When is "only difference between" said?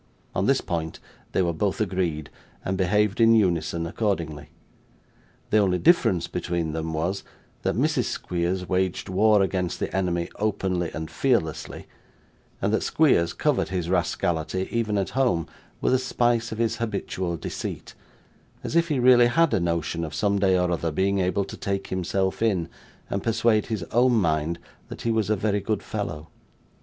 5.59-6.71